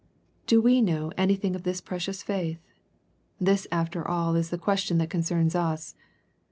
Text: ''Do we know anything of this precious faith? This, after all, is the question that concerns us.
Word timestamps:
''Do 0.47 0.59
we 0.63 0.81
know 0.81 1.11
anything 1.15 1.55
of 1.55 1.61
this 1.61 1.79
precious 1.79 2.23
faith? 2.23 2.57
This, 3.39 3.67
after 3.71 4.03
all, 4.07 4.33
is 4.33 4.49
the 4.49 4.57
question 4.57 4.97
that 4.97 5.11
concerns 5.11 5.53
us. 5.53 5.93